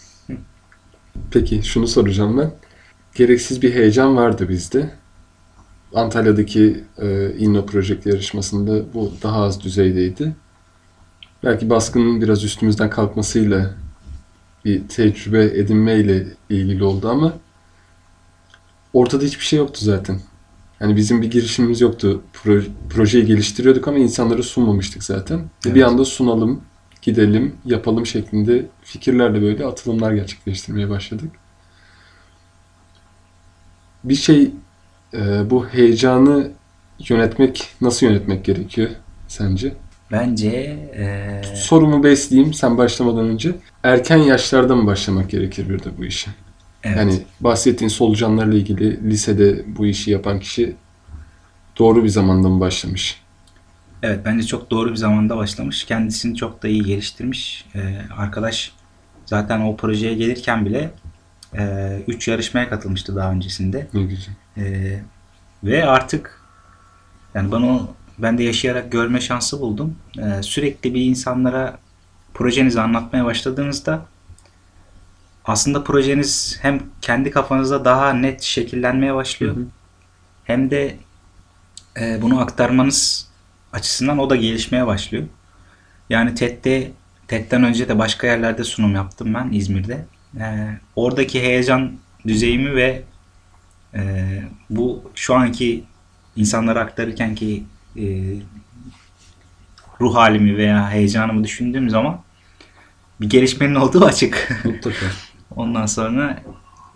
Peki 1.31 1.63
şunu 1.63 1.89
soracağım 1.89 2.39
ben. 2.39 2.53
Gereksiz 3.15 3.63
bir 3.63 3.75
heyecan 3.75 4.17
vardı 4.17 4.49
bizde. 4.49 5.00
Antalya'daki 5.95 6.85
e, 6.99 7.35
Inno 7.39 7.67
Project 7.67 8.07
yarışmasında 8.07 8.95
bu 8.95 9.13
daha 9.23 9.43
az 9.43 9.61
düzeydeydi. 9.61 10.37
Belki 11.45 11.71
baskının 11.71 12.21
biraz 12.21 12.45
üstümüzden 12.45 12.91
kalkmasıyla 12.91 13.75
bir 14.65 14.89
tecrübe 14.89 15.45
edinmeyle 15.45 16.27
ilgili 16.51 16.85
oldu 16.85 17.09
ama 17.09 17.33
ortada 18.93 19.25
hiçbir 19.25 19.45
şey 19.45 19.59
yoktu 19.59 19.85
zaten. 19.85 20.21
Yani 20.81 20.97
bizim 20.97 21.23
bir 21.23 21.31
girişimimiz 21.31 21.81
yoktu. 21.81 22.23
Pro- 22.35 22.65
projeyi 22.91 23.27
geliştiriyorduk 23.27 23.89
ama 23.89 23.99
insanlara 23.99 24.43
sunmamıştık 24.43 25.05
zaten. 25.05 25.39
Ve 25.39 25.45
Evet. 25.67 25.75
Bir 25.75 25.83
anda 25.83 26.05
sunalım, 26.05 26.61
gidelim, 27.03 27.55
yapalım 27.65 28.07
şeklinde 28.07 28.67
fikirlerle 28.83 29.43
böyle 29.43 29.67
atılımlar 29.67 30.13
gerçekleştirmeye 30.13 30.91
başladık. 30.91 31.31
Bir 34.05 34.15
şey 34.15 34.51
e, 35.15 35.51
bu 35.51 35.69
heyecanı 35.69 36.53
yönetmek, 37.09 37.69
nasıl 37.81 38.07
yönetmek 38.07 38.45
gerekiyor 38.45 38.91
sence? 39.29 39.75
Bence 40.11 40.49
e, 40.97 41.43
Sorumu 41.57 42.05
besleyeyim 42.05 42.55
sen 42.55 42.79
başlamadan 42.79 43.27
önce. 43.29 43.55
Erken 43.83 44.17
yaşlarda 44.17 44.77
mı 44.77 44.87
başlamak 44.87 45.31
gerekir 45.31 45.69
bir 45.69 45.85
de 45.85 45.99
bu 45.99 46.05
işe? 46.05 46.31
evet, 46.85 46.97
Yani 46.97 47.27
bahsettiğin 47.41 47.89
solucanlarla 47.89 48.55
ilgili 48.55 49.11
lisede 49.11 49.65
bu 49.77 49.87
işi 49.87 50.11
yapan 50.11 50.41
kişi 50.41 50.77
doğru 51.79 52.05
bir 52.05 52.09
zamanda 52.09 52.49
mı 52.49 52.61
başlamış? 52.61 53.21
evet 54.03 54.21
bence 54.25 54.47
çok 54.47 54.71
doğru 54.71 54.91
bir 54.91 54.97
zamanda 54.97 55.37
başlamış. 55.37 55.85
Kendisini 55.85 56.37
çok 56.37 56.63
da 56.63 56.69
iyi 56.69 56.85
geliştirmiş. 56.85 57.65
E, 57.75 57.99
arkadaş 58.17 58.73
zaten 59.27 59.61
o 59.61 59.77
projeye 59.77 60.15
gelirken 60.15 60.67
bile 60.67 60.91
3 62.07 62.29
yarışmaya 62.29 62.69
katılmıştı 62.69 63.17
daha 63.17 63.33
öncesinde. 63.33 63.87
Ne 63.95 64.03
güzel. 64.03 64.35
Ee, 64.57 65.03
ve 65.65 65.85
artık 65.85 66.41
yani 67.35 67.51
bana 67.51 67.81
ben 68.19 68.39
de 68.39 68.43
yaşayarak 68.43 68.93
görme 68.93 69.21
şansı 69.21 69.61
buldum. 69.61 69.97
Ee, 70.19 70.43
sürekli 70.43 70.95
bir 70.95 71.05
insanlara 71.05 71.79
projenizi 72.35 72.81
anlatmaya 72.81 73.25
başladığınızda 73.25 74.07
aslında 75.45 75.85
projeniz 75.85 76.59
hem 76.63 76.81
kendi 77.03 77.31
kafanızda 77.31 77.85
daha 77.85 78.13
net 78.13 78.43
şekillenmeye 78.43 79.15
başlıyor. 79.15 79.57
Hı 79.57 79.61
hı. 79.61 79.65
Hem 80.45 80.71
de 80.71 80.97
e, 82.01 82.23
bunu 82.23 82.41
aktarmanız 82.41 83.29
açısından 83.73 84.19
o 84.19 84.31
da 84.31 84.37
gelişmeye 84.37 84.87
başlıyor. 84.87 85.25
Yani 86.11 86.35
TED'de 86.35 86.91
TED'den 87.29 87.65
önce 87.65 87.89
de 87.89 87.99
başka 87.99 88.27
yerlerde 88.27 88.65
sunum 88.65 88.95
yaptım 88.95 89.35
ben 89.35 89.49
İzmir'de. 89.53 90.05
Ee, 90.39 90.79
oradaki 90.97 91.43
heyecan 91.43 91.93
düzeyimi 92.27 92.75
ve 92.75 93.03
e, 93.95 94.01
bu 94.71 95.11
şu 95.15 95.35
anki 95.35 95.85
insanlara 96.37 96.81
aktarırken 96.81 97.35
ki 97.35 97.65
e, 97.97 98.05
ruh 100.01 100.15
halimi 100.15 100.57
veya 100.57 100.91
heyecanımı 100.91 101.45
düşündüğüm 101.45 101.91
zaman 101.91 102.21
bir 103.21 103.31
gelişmenin 103.31 103.75
olduğu 103.75 104.05
açık. 104.05 104.61
Mutlaka. 104.65 105.07
Ondan 105.57 105.87
sonra 105.87 106.43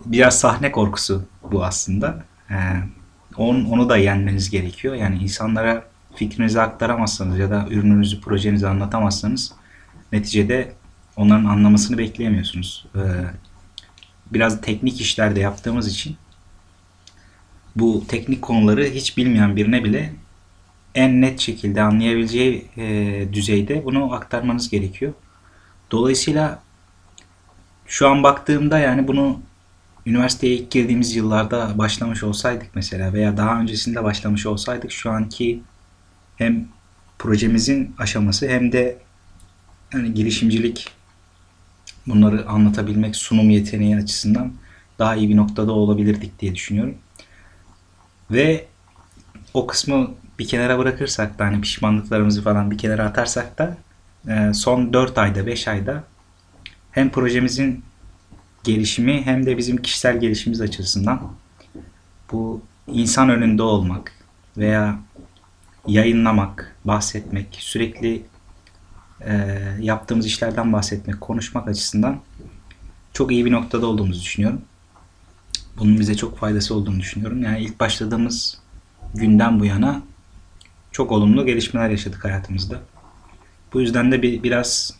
biraz 0.05 0.39
sahne 0.39 0.71
korkusu 0.71 1.25
bu 1.51 1.65
aslında. 1.65 2.23
Ee, 2.51 2.55
on, 3.37 3.65
onu 3.65 3.89
da 3.89 3.97
yenmeniz 3.97 4.49
gerekiyor. 4.49 4.95
Yani 4.95 5.17
insanlara 5.17 5.83
fikrinizi 6.15 6.61
aktaramazsanız 6.61 7.39
ya 7.39 7.49
da 7.49 7.67
ürününüzü, 7.69 8.21
projenizi 8.21 8.67
anlatamazsanız 8.67 9.53
neticede 10.11 10.73
onların 11.15 11.45
anlamasını 11.45 11.97
bekleyemiyorsunuz. 11.97 12.85
Ee, 12.95 12.99
biraz 14.31 14.61
teknik 14.61 15.01
işlerde 15.01 15.39
yaptığımız 15.39 15.87
için 15.87 16.17
bu 17.75 18.03
teknik 18.07 18.41
konuları 18.41 18.83
hiç 18.85 19.17
bilmeyen 19.17 19.55
birine 19.55 19.83
bile 19.83 20.13
en 20.95 21.21
net 21.21 21.39
şekilde 21.39 21.81
anlayabileceği 21.81 22.65
e, 22.77 23.27
düzeyde 23.33 23.85
bunu 23.85 24.13
aktarmanız 24.13 24.69
gerekiyor. 24.69 25.13
Dolayısıyla 25.91 26.63
şu 27.87 28.07
an 28.07 28.23
baktığımda 28.23 28.79
yani 28.79 29.07
bunu 29.07 29.39
üniversiteye 30.05 30.55
ilk 30.55 30.71
girdiğimiz 30.71 31.15
yıllarda 31.15 31.77
başlamış 31.77 32.23
olsaydık 32.23 32.67
mesela 32.75 33.13
veya 33.13 33.37
daha 33.37 33.59
öncesinde 33.59 34.03
başlamış 34.03 34.45
olsaydık 34.45 34.91
şu 34.91 35.11
anki 35.11 35.61
hem 36.37 36.67
projemizin 37.19 37.95
aşaması 37.97 38.47
hem 38.47 38.71
de 38.71 38.97
yani 39.93 40.13
girişimcilik 40.13 40.91
bunları 42.07 42.49
anlatabilmek 42.49 43.15
sunum 43.15 43.49
yeteneği 43.49 43.97
açısından 43.97 44.53
daha 44.99 45.15
iyi 45.15 45.29
bir 45.29 45.37
noktada 45.37 45.71
olabilirdik 45.71 46.39
diye 46.39 46.55
düşünüyorum. 46.55 46.95
Ve 48.31 48.65
o 49.53 49.67
kısmı 49.67 50.11
bir 50.39 50.47
kenara 50.47 50.79
bırakırsak 50.79 51.39
da 51.39 51.45
hani 51.45 51.61
pişmanlıklarımızı 51.61 52.41
falan 52.41 52.71
bir 52.71 52.77
kenara 52.77 53.05
atarsak 53.05 53.57
da 53.57 53.77
e, 54.27 54.53
son 54.53 54.93
4 54.93 55.17
ayda 55.17 55.45
5 55.45 55.67
ayda 55.67 56.03
hem 56.91 57.09
projemizin 57.09 57.83
gelişimi 58.63 59.21
hem 59.25 59.45
de 59.45 59.57
bizim 59.57 59.77
kişisel 59.77 60.19
gelişimimiz 60.19 60.61
açısından 60.61 61.31
bu 62.31 62.61
insan 62.87 63.29
önünde 63.29 63.63
olmak 63.63 64.11
veya 64.57 64.99
yayınlamak, 65.87 66.75
bahsetmek, 66.85 67.57
sürekli 67.59 68.25
e, 69.25 69.59
yaptığımız 69.79 70.25
işlerden 70.25 70.73
bahsetmek, 70.73 71.21
konuşmak 71.21 71.67
açısından 71.67 72.19
çok 73.13 73.31
iyi 73.31 73.45
bir 73.45 73.51
noktada 73.51 73.87
olduğumuzu 73.87 74.21
düşünüyorum. 74.21 74.61
Bunun 75.77 75.99
bize 75.99 76.15
çok 76.15 76.37
faydası 76.37 76.75
olduğunu 76.75 76.99
düşünüyorum. 76.99 77.43
Yani 77.43 77.59
ilk 77.59 77.79
başladığımız 77.79 78.57
günden 79.15 79.59
bu 79.59 79.65
yana 79.65 80.01
çok 80.91 81.11
olumlu 81.11 81.45
gelişmeler 81.45 81.89
yaşadık 81.89 82.25
hayatımızda. 82.25 82.81
Bu 83.73 83.81
yüzden 83.81 84.11
de 84.11 84.21
bir, 84.21 84.43
biraz 84.43 84.93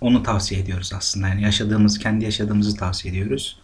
onu 0.00 0.22
tavsiye 0.22 0.60
ediyoruz 0.60 0.92
aslında. 0.96 1.28
Yani 1.28 1.42
yaşadığımız, 1.42 1.98
kendi 1.98 2.24
yaşadığımızı 2.24 2.76
tavsiye 2.76 3.14
ediyoruz. 3.14 3.58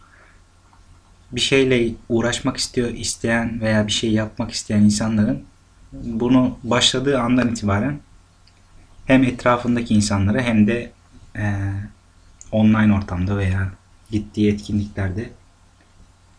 Bir 1.33 1.41
şeyle 1.41 1.95
uğraşmak 2.09 2.57
istiyor, 2.57 2.89
isteyen 2.89 3.61
veya 3.61 3.87
bir 3.87 3.93
şey 3.93 4.13
yapmak 4.13 4.51
isteyen 4.51 4.81
insanların 4.81 5.43
bunu 5.93 6.59
başladığı 6.65 7.19
andan 7.19 7.49
itibaren 7.49 8.01
hem 9.07 9.25
etrafındaki 9.25 9.95
insanlara 9.95 10.43
hem 10.43 10.67
de 10.67 10.93
e, 11.37 11.55
online 12.53 12.95
ortamda 12.95 13.37
veya 13.37 13.73
gittiği 14.11 14.53
etkinliklerde 14.53 15.31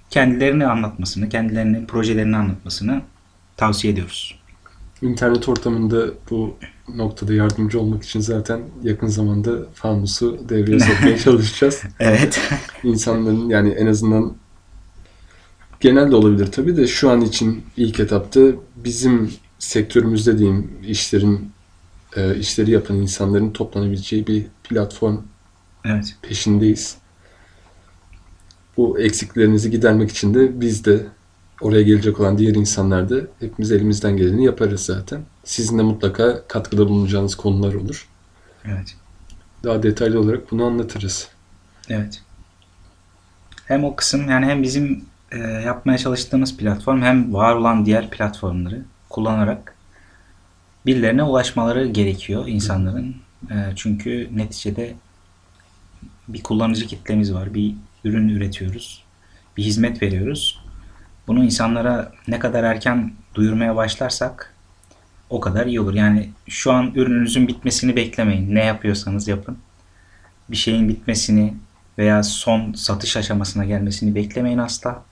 kendilerini 0.10 0.68
anlatmasını, 0.68 1.30
kendilerinin 1.30 1.86
projelerini 1.86 2.38
anlatmasını 2.38 3.02
tavsiye 3.58 3.94
ediyoruz. 3.94 4.40
İnternet 5.02 5.50
ortamında 5.50 6.08
bu 6.30 6.58
noktada 6.96 7.34
yardımcı 7.34 7.80
olmak 7.80 8.04
için 8.04 8.20
zaten 8.20 8.62
yakın 8.84 9.08
zamanda 9.08 9.52
Fanus'u 9.74 10.50
devreye 10.50 10.80
sokmaya 10.80 11.18
çalışacağız. 11.24 11.84
Evet. 12.00 12.42
İnsanların 12.84 13.50
yani 13.50 13.70
en 13.70 13.88
azından 13.88 14.34
genel 15.80 16.12
de 16.12 16.16
olabilir 16.16 16.52
tabii 16.52 16.78
de 16.78 16.88
şu 16.88 17.10
an 17.10 17.22
için 17.22 17.64
ilk 17.78 18.00
etapta 18.00 18.42
bizim 18.76 19.32
sektörümüzde 19.60 20.38
diyeyim 20.38 20.72
işlerin 20.88 21.52
e, 22.16 22.36
işleri 22.36 22.72
yapan 22.72 22.98
insanların 22.98 23.52
toplanabileceği 23.52 24.28
bir 24.28 24.46
platform 24.64 25.18
evet. 25.86 26.16
peşindeyiz. 26.22 26.98
Bu 28.78 29.00
eksiklerinizi 29.00 29.72
gidermek 29.72 30.12
için 30.12 30.34
de 30.34 30.62
biz 30.62 30.86
de 30.86 31.08
oraya 31.62 31.82
gelecek 31.82 32.20
olan 32.20 32.38
diğer 32.38 32.56
insanlar 32.56 33.10
da 33.10 33.16
hepimiz 33.40 33.72
elimizden 33.72 34.18
geleni 34.18 34.46
yaparız 34.46 34.82
zaten. 34.82 35.22
Sizin 35.44 35.78
de 35.78 35.82
mutlaka 35.82 36.48
katkıda 36.48 36.88
bulunacağınız 36.90 37.36
konular 37.36 37.74
olur. 37.74 38.08
Evet. 38.66 38.96
Daha 39.64 39.84
detaylı 39.84 40.20
olarak 40.20 40.52
bunu 40.52 40.66
anlatırız. 40.66 41.28
Evet. 41.90 42.22
Hem 43.66 43.84
o 43.84 43.96
kısım 43.96 44.30
yani 44.30 44.46
hem 44.46 44.64
bizim 44.64 45.06
e, 45.32 45.38
yapmaya 45.40 45.98
çalıştığımız 45.98 46.58
platform 46.58 47.02
hem 47.02 47.34
var 47.34 47.56
olan 47.56 47.86
diğer 47.86 48.10
platformları 48.10 48.82
kullanarak 49.10 49.76
birilerine 50.86 51.24
ulaşmaları 51.24 51.88
gerekiyor 51.88 52.48
insanların. 52.48 53.16
E, 53.52 53.56
çünkü 53.76 54.30
neticede 54.34 54.94
bir 56.28 56.44
kullanıcı 56.44 56.88
kitlemiz 56.88 57.34
var. 57.34 57.54
Bir 57.54 57.76
ürün 58.04 58.30
üretiyoruz. 58.30 59.04
Bir 59.58 59.64
hizmet 59.64 60.02
veriyoruz. 60.02 60.60
Bunu 61.28 61.44
insanlara 61.44 62.12
ne 62.28 62.40
kadar 62.40 62.64
erken 62.64 63.14
duyurmaya 63.36 63.76
başlarsak 63.76 64.54
o 65.30 65.40
kadar 65.40 65.66
iyi 65.66 65.82
olur. 65.82 65.94
Yani 65.94 66.30
şu 66.48 66.72
an 66.72 66.92
ürününüzün 66.96 67.48
bitmesini 67.48 67.96
beklemeyin. 67.96 68.56
Ne 68.56 68.66
yapıyorsanız 68.66 69.28
yapın. 69.28 69.58
Bir 70.50 70.56
şeyin 70.56 70.90
bitmesini 70.90 71.54
veya 71.98 72.24
son 72.24 72.74
satış 72.74 73.18
aşamasına 73.18 73.66
gelmesini 73.66 74.16
beklemeyin 74.16 74.58
asla. 74.58 75.04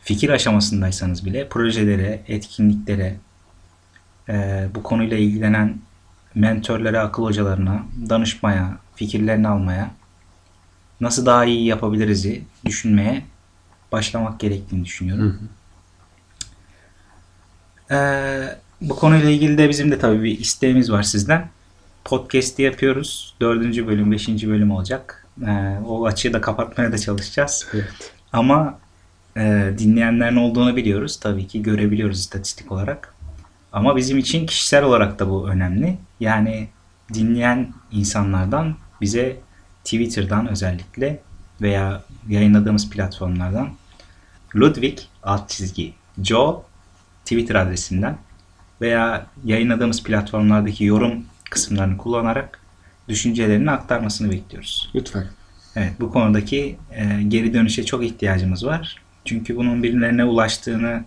Fikir 0.00 0.30
aşamasındaysanız 0.30 1.26
bile 1.26 1.48
projelere, 1.48 2.22
etkinliklere, 2.28 3.16
e, 4.28 4.68
bu 4.74 4.82
konuyla 4.82 5.16
ilgilenen 5.16 5.78
mentörlere, 6.34 7.00
akıl 7.00 7.22
hocalarına 7.22 7.82
danışmaya, 8.08 8.78
fikirlerini 8.94 9.48
almaya, 9.48 9.90
nasıl 11.00 11.26
daha 11.26 11.44
iyi 11.44 11.66
yapabiliriz'i 11.66 12.42
düşünmeye 12.64 13.22
başlamak 13.92 14.40
gerektiğini 14.40 14.84
düşünüyorum. 14.84 15.24
Hı 15.24 15.28
hı. 15.28 15.60
Ee, 17.90 18.58
bu 18.80 18.96
konuyla 18.96 19.30
ilgili 19.30 19.58
de 19.58 19.68
bizim 19.68 19.90
de 19.90 19.98
tabii 19.98 20.22
bir 20.22 20.38
isteğimiz 20.38 20.92
var 20.92 21.02
sizden. 21.02 21.48
Podcast'i 22.04 22.62
yapıyoruz. 22.62 23.34
Dördüncü 23.40 23.86
bölüm, 23.86 24.12
beşinci 24.12 24.48
bölüm 24.48 24.70
olacak. 24.70 25.26
Ee, 25.46 25.78
o 25.86 26.06
açığı 26.06 26.32
da 26.32 26.40
kapatmaya 26.40 26.92
da 26.92 26.98
çalışacağız. 26.98 27.66
Evet. 27.74 28.12
Ama 28.32 28.78
e, 29.36 29.72
dinleyenlerin 29.78 30.36
olduğunu 30.36 30.76
biliyoruz. 30.76 31.20
Tabii 31.20 31.46
ki 31.46 31.62
görebiliyoruz 31.62 32.18
istatistik 32.18 32.72
olarak. 32.72 33.14
Ama 33.72 33.96
bizim 33.96 34.18
için 34.18 34.46
kişisel 34.46 34.84
olarak 34.84 35.18
da 35.18 35.30
bu 35.30 35.48
önemli. 35.48 35.98
Yani 36.20 36.68
dinleyen 37.14 37.72
insanlardan 37.92 38.76
bize 39.00 39.36
Twitter'dan 39.84 40.48
özellikle 40.48 41.20
veya 41.60 42.02
yayınladığımız 42.28 42.90
platformlardan 42.90 43.70
Ludwig 44.56 44.98
alt 45.22 45.48
çizgi 45.48 45.94
Joe 46.22 46.64
Twitter 47.24 47.54
adresinden 47.54 48.18
veya 48.80 49.26
yayınladığımız 49.44 50.02
platformlardaki 50.02 50.84
yorum 50.84 51.24
kısımlarını 51.50 51.96
kullanarak 51.96 52.60
düşüncelerini 53.08 53.70
aktarmasını 53.70 54.30
bekliyoruz. 54.30 54.90
Lütfen. 54.94 55.26
Evet 55.76 55.92
bu 56.00 56.12
konudaki 56.12 56.76
e, 56.90 57.22
geri 57.28 57.54
dönüşe 57.54 57.84
çok 57.84 58.04
ihtiyacımız 58.04 58.66
var. 58.66 58.96
Çünkü 59.24 59.56
bunun 59.56 59.82
birilerine 59.82 60.24
ulaştığını, 60.24 61.04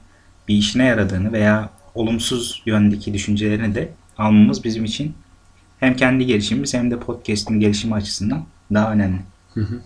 bir 0.48 0.56
işine 0.56 0.86
yaradığını 0.86 1.32
veya 1.34 1.70
olumsuz 1.96 2.64
yöndeki 2.66 3.14
düşüncelerini 3.14 3.76
de 3.76 3.90
almamız 4.18 4.64
bizim 4.64 4.86
için 4.86 5.14
hem 5.80 5.96
kendi 5.96 6.26
gelişimimiz 6.26 6.74
hem 6.74 6.92
de 6.92 7.00
podcast'in 7.00 7.60
gelişimi 7.60 7.94
açısından 7.94 8.46
daha 8.74 8.94
önemli. 8.94 9.20
Hı 9.54 9.62
hı. 9.62 9.80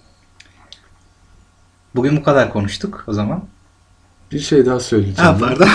Bugün 1.95 2.17
bu 2.17 2.23
kadar 2.23 2.53
konuştuk 2.53 3.03
o 3.07 3.13
zaman. 3.13 3.43
Bir 4.31 4.39
şey 4.39 4.65
daha 4.65 4.79
söyleyeceğim. 4.79 5.31
Ha, 5.31 5.37
pardon. 5.39 5.67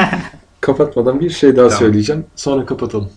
Kapatmadan 0.60 1.20
bir 1.20 1.30
şey 1.30 1.56
daha 1.56 1.68
Tamam. 1.68 1.78
söyleyeceğim. 1.78 2.24
Sonra 2.36 2.66
kapatalım. 2.66 3.10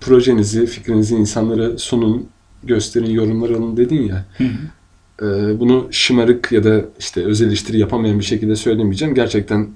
Projenizi, 0.00 0.66
fikrinizi 0.66 1.14
insanlara 1.14 1.78
sunun, 1.78 2.28
gösterin, 2.64 3.10
yorumlar 3.10 3.50
alın 3.50 3.76
dedin 3.76 4.02
ya. 4.02 4.26
Hı 4.38 4.44
hı. 4.44 4.48
Ee, 5.22 5.60
bunu 5.60 5.88
şımarık 5.90 6.52
ya 6.52 6.64
da 6.64 6.84
işte 6.98 7.24
öz 7.24 7.42
eleştiri 7.42 7.78
yapamayan 7.78 8.18
bir 8.18 8.24
şekilde 8.24 8.56
söylemeyeceğim. 8.56 9.14
Gerçekten 9.14 9.68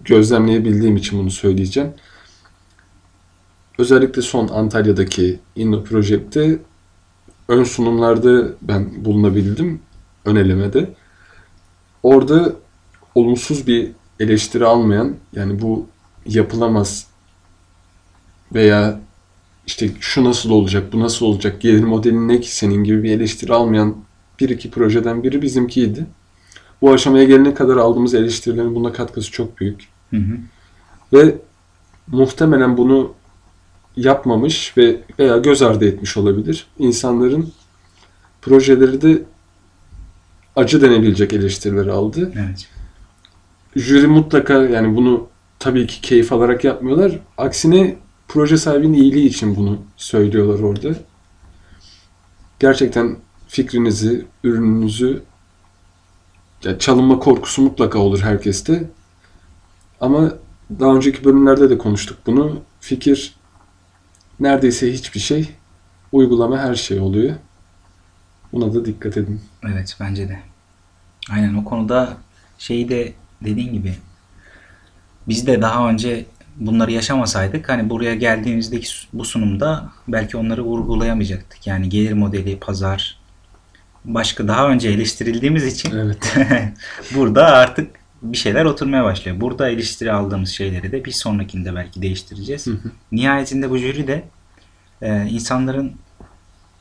gözlemleyebildiğim 0.00 0.96
için 0.96 1.18
bunu 1.18 1.30
söyleyeceğim. 1.30 1.90
Özellikle 3.78 4.22
son 4.22 4.48
Antalya'daki 4.48 5.38
Inno 5.56 5.84
Project'te 5.84 6.58
ön 7.48 7.64
sunumlarda 7.64 8.52
ben 8.62 9.04
bulunabildim. 9.04 9.80
Ön 10.24 10.36
elemede. 10.36 10.94
Orada 12.02 12.52
olumsuz 13.14 13.66
bir 13.66 13.92
eleştiri 14.20 14.66
almayan 14.66 15.16
yani 15.32 15.62
bu 15.62 15.86
yapılamaz 16.26 17.06
veya 18.54 19.00
işte 19.66 19.90
şu 20.00 20.24
nasıl 20.24 20.50
olacak, 20.50 20.92
bu 20.92 21.00
nasıl 21.00 21.26
olacak, 21.26 21.60
gelir 21.60 21.84
modeli 21.84 22.28
ne 22.28 22.40
ki 22.40 22.56
senin 22.56 22.84
gibi 22.84 23.02
bir 23.02 23.10
eleştiri 23.10 23.52
almayan 23.52 23.96
bir 24.40 24.48
iki 24.48 24.70
projeden 24.70 25.22
biri 25.22 25.42
bizimkiydi. 25.42 26.06
Bu 26.82 26.92
aşamaya 26.92 27.24
gelene 27.24 27.54
kadar 27.54 27.76
aldığımız 27.76 28.14
eleştirilerin 28.14 28.74
buna 28.74 28.92
katkısı 28.92 29.32
çok 29.32 29.60
büyük. 29.60 29.88
Hı 30.10 30.16
hı. 30.16 30.38
Ve 31.12 31.34
muhtemelen 32.06 32.76
bunu 32.76 33.14
yapmamış 33.96 34.76
ve 34.76 35.00
veya 35.18 35.36
göz 35.36 35.62
ardı 35.62 35.88
etmiş 35.88 36.16
olabilir. 36.16 36.66
İnsanların 36.78 37.52
projeleri 38.42 39.02
de 39.02 39.22
acı 40.56 40.82
denebilecek 40.82 41.32
eleştirileri 41.32 41.92
aldı. 41.92 42.32
Evet. 42.34 42.68
Jüri 43.76 44.06
mutlaka 44.06 44.54
yani 44.54 44.96
bunu 44.96 45.28
tabii 45.58 45.86
ki 45.86 46.00
keyif 46.00 46.32
alarak 46.32 46.64
yapmıyorlar. 46.64 47.18
Aksine 47.38 47.96
proje 48.28 48.56
sahibinin 48.56 48.92
iyiliği 48.92 49.26
için 49.26 49.56
bunu 49.56 49.78
söylüyorlar 49.96 50.58
orada. 50.62 50.98
Gerçekten 52.58 53.16
fikrinizi, 53.48 54.24
ürününüzü 54.44 55.22
ya 56.66 56.78
çalınma 56.78 57.18
korkusu 57.18 57.62
mutlaka 57.62 57.98
olur 57.98 58.22
herkeste. 58.22 58.90
Ama 60.00 60.32
daha 60.80 60.94
önceki 60.94 61.24
bölümlerde 61.24 61.70
de 61.70 61.78
konuştuk 61.78 62.18
bunu. 62.26 62.60
Fikir 62.80 63.34
neredeyse 64.40 64.92
hiçbir 64.92 65.20
şey, 65.20 65.50
uygulama 66.12 66.58
her 66.58 66.74
şey 66.74 67.00
oluyor. 67.00 67.34
Buna 68.52 68.74
da 68.74 68.84
dikkat 68.84 69.16
edin. 69.16 69.40
Evet 69.64 69.96
bence 70.00 70.28
de. 70.28 70.38
Aynen 71.30 71.54
o 71.54 71.64
konuda 71.64 72.16
şeyi 72.58 72.88
de 72.88 73.12
dediğin 73.44 73.72
gibi 73.72 73.94
biz 75.28 75.46
de 75.46 75.62
daha 75.62 75.88
önce 75.88 76.26
bunları 76.56 76.92
yaşamasaydık 76.92 77.68
hani 77.68 77.90
buraya 77.90 78.14
geldiğimizdeki 78.14 78.88
bu 79.12 79.24
sunumda 79.24 79.90
belki 80.08 80.36
onları 80.36 80.64
vurgulayamayacaktık. 80.64 81.66
Yani 81.66 81.88
gelir 81.88 82.12
modeli, 82.12 82.58
pazar 82.58 83.25
başka 84.06 84.48
daha 84.48 84.68
önce 84.68 84.88
eleştirildiğimiz 84.88 85.66
için 85.66 85.90
Evet. 85.90 86.36
burada 87.14 87.46
artık 87.46 87.90
bir 88.22 88.36
şeyler 88.36 88.64
oturmaya 88.64 89.04
başlıyor. 89.04 89.40
Burada 89.40 89.70
eleştiri 89.70 90.12
aldığımız 90.12 90.48
şeyleri 90.48 90.92
de 90.92 91.04
bir 91.04 91.12
sonrakinde 91.12 91.74
belki 91.74 92.02
değiştireceğiz. 92.02 92.66
Hı 92.66 92.70
hı. 92.70 92.90
Nihayetinde 93.12 93.70
bu 93.70 93.78
jüri 93.78 94.06
de 94.06 94.24
e, 95.02 95.26
insanların 95.26 95.92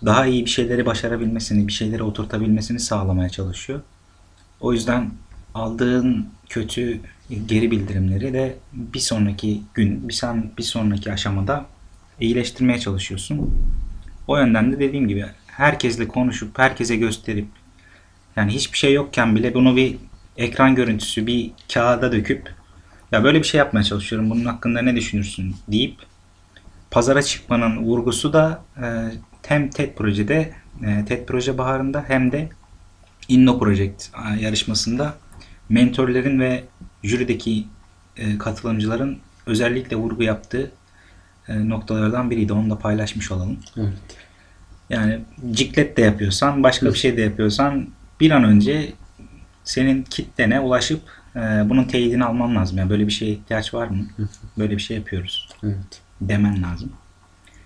daha 0.05 0.25
iyi 0.25 0.45
bir 0.45 0.49
şeyleri 0.49 0.85
başarabilmesini, 0.85 1.67
bir 1.67 1.73
şeyleri 1.73 2.03
oturtabilmesini 2.03 2.79
sağlamaya 2.79 3.29
çalışıyor. 3.29 3.81
O 4.61 4.73
yüzden 4.73 5.11
aldığın 5.53 6.27
kötü 6.49 6.99
geri 7.47 7.71
bildirimleri 7.71 8.33
de 8.33 8.55
bir 8.73 8.99
sonraki 8.99 9.61
gün, 9.73 10.09
bir, 10.09 10.13
son, 10.13 10.51
bir 10.57 10.63
sonraki 10.63 11.11
aşamada 11.11 11.65
iyileştirmeye 12.19 12.79
çalışıyorsun. 12.79 13.55
O 14.27 14.37
yönden 14.37 14.71
de 14.71 14.79
dediğim 14.79 15.07
gibi 15.07 15.25
herkesle 15.57 16.07
konuşup, 16.07 16.59
herkese 16.59 16.95
gösterip 16.95 17.47
yani 18.35 18.51
hiçbir 18.51 18.77
şey 18.77 18.93
yokken 18.93 19.35
bile 19.35 19.53
bunu 19.53 19.75
bir 19.75 19.97
ekran 20.37 20.75
görüntüsü 20.75 21.27
bir 21.27 21.51
kağıda 21.73 22.11
döküp 22.11 22.53
ya 23.11 23.23
böyle 23.23 23.39
bir 23.39 23.43
şey 23.43 23.57
yapmaya 23.57 23.83
çalışıyorum 23.83 24.29
bunun 24.29 24.45
hakkında 24.45 24.81
ne 24.81 24.95
düşünürsün 24.95 25.55
deyip 25.67 25.95
pazara 26.91 27.21
çıkmanın 27.21 27.77
vurgusu 27.77 28.33
da 28.33 28.63
e, 28.77 28.85
hem 29.47 29.69
TED 29.69 29.95
projede 29.95 30.53
e, 30.85 31.05
TED 31.05 31.25
proje 31.25 31.57
baharında 31.57 32.05
hem 32.07 32.31
de 32.31 32.49
Inno 33.27 33.59
Project 33.59 34.09
e, 34.15 34.39
yarışmasında 34.39 35.15
mentorların 35.69 36.39
ve 36.39 36.63
jürideki 37.03 37.67
e, 38.17 38.37
katılımcıların 38.37 39.17
özellikle 39.45 39.95
vurgu 39.95 40.23
yaptığı 40.23 40.71
e, 41.47 41.69
noktalardan 41.69 42.31
biriydi. 42.31 42.53
Onu 42.53 42.69
da 42.69 42.79
paylaşmış 42.79 43.31
olalım. 43.31 43.57
Evet. 43.77 43.93
Yani 44.89 45.19
ciklet 45.51 45.97
de 45.97 46.01
yapıyorsan, 46.01 46.63
başka 46.63 46.85
bir 46.85 46.97
şey 46.97 47.17
de 47.17 47.21
yapıyorsan 47.21 47.87
bir 48.19 48.31
an 48.31 48.43
önce 48.43 48.93
senin 49.63 50.03
kitlene 50.03 50.59
ulaşıp 50.59 51.01
e, 51.35 51.39
bunun 51.39 51.83
teyidini 51.83 52.25
alman 52.25 52.55
lazım. 52.55 52.77
Yani 52.77 52.89
böyle 52.89 53.07
bir 53.07 53.11
şeye 53.11 53.31
ihtiyaç 53.31 53.73
var 53.73 53.87
mı? 53.87 54.07
Böyle 54.57 54.75
bir 54.77 54.81
şey 54.81 54.97
yapıyoruz 54.97 55.49
Evet. 55.63 56.01
demen 56.21 56.63
lazım. 56.63 56.91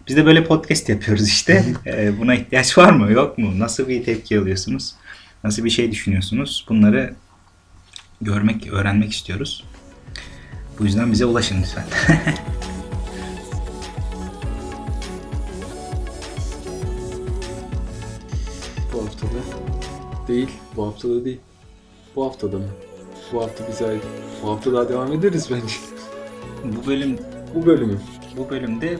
Biz 0.07 0.15
de 0.17 0.25
böyle 0.25 0.43
podcast 0.43 0.89
yapıyoruz 0.89 1.27
işte. 1.27 1.65
E, 1.85 2.19
buna 2.19 2.35
ihtiyaç 2.35 2.77
var 2.77 2.91
mı 2.91 3.11
yok 3.11 3.37
mu? 3.37 3.59
Nasıl 3.59 3.87
bir 3.87 4.03
tepki 4.03 4.39
alıyorsunuz? 4.39 4.95
Nasıl 5.43 5.63
bir 5.65 5.69
şey 5.69 5.91
düşünüyorsunuz? 5.91 6.65
Bunları 6.69 7.13
görmek, 8.21 8.67
öğrenmek 8.73 9.11
istiyoruz. 9.11 9.63
Bu 10.79 10.85
yüzden 10.85 11.11
bize 11.11 11.25
ulaşın 11.25 11.61
lütfen. 11.61 11.85
değil. 20.29 20.49
Bu 20.75 20.87
haftada 20.87 21.25
değil. 21.25 21.39
Bu 22.15 22.25
haftada 22.25 22.57
mı? 22.57 22.67
Bu 23.33 23.43
hafta 23.43 23.67
bize 23.67 23.87
ait. 23.87 24.03
Bu 24.43 24.49
hafta 24.49 24.73
daha 24.73 24.89
devam 24.89 25.13
ederiz 25.13 25.49
bence. 25.51 25.73
bu 26.77 26.87
bölüm 26.87 27.17
Bu 27.55 27.65
bölümü. 27.65 27.99
bu 28.37 28.49
bölümde 28.49 28.97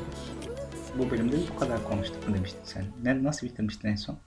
bu 0.98 1.10
bölümde 1.12 1.36
bu 1.56 1.60
kadar 1.60 1.84
konuştuk 1.90 2.28
mu 2.30 2.36
demiştin 2.36 2.60
sen? 2.64 2.86
Ne, 3.04 3.24
nasıl 3.24 3.48
bitirmiştin 3.48 3.88
en 3.88 3.96
son? 3.96 4.18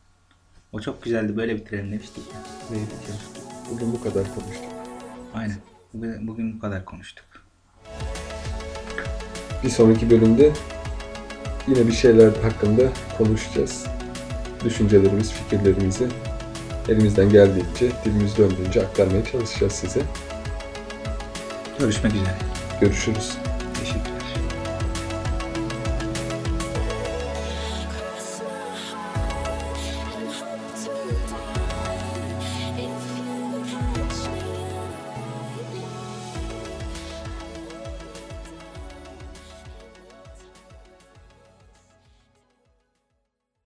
O 0.73 0.81
çok 0.81 1.03
güzeldi 1.03 1.37
böyle 1.37 1.57
bitirelim 1.57 1.93
demiştik 1.93 2.23
ya. 2.33 2.41
Neydi 2.71 2.91
ki? 2.91 3.12
Bugün 3.71 3.93
bu 3.93 4.03
kadar 4.03 4.35
konuştuk. 4.35 4.73
Aynen. 5.35 5.57
Bugün, 5.95 6.29
bugün 6.29 6.57
bu 6.57 6.61
kadar 6.61 6.85
konuştuk. 6.85 7.25
Bir 9.65 9.69
sonraki 9.71 10.11
bölümde 10.11 10.53
yine 11.69 11.87
bir 11.87 11.93
şeyler 11.93 12.29
hakkında 12.43 12.83
konuşacağız. 13.19 13.87
Düşüncelerimiz, 14.65 15.33
fikirlerimizi 15.33 16.09
elimizden 16.88 17.31
geldiğince, 17.31 17.92
dilimiz 18.05 18.38
döndüğünce 18.38 18.83
aktarmaya 18.83 19.25
çalışacağız 19.25 19.73
size. 19.73 20.01
Görüşmek 21.79 22.14
üzere. 22.14 22.35
Görüşürüz. 22.81 23.42